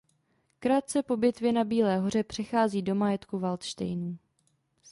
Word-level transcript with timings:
Krátce 0.59 1.03
po 1.03 1.17
bitvě 1.17 1.51
na 1.51 1.63
Bílé 1.63 1.97
hoře 1.97 2.23
přechází 2.23 2.81
do 2.81 2.95
majetku 2.95 3.39
Valdštejnů. 3.39 4.17